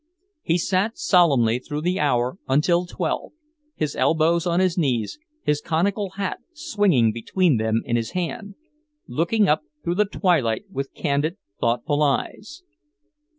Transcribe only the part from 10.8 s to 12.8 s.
candid, thoughtful eyes.